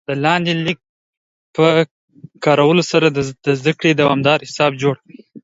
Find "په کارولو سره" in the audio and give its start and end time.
1.55-3.07